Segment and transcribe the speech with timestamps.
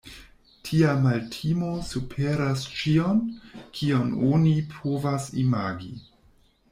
[0.67, 3.21] Tia maltimo superas ĉion,
[3.81, 5.93] kion oni povas imagi.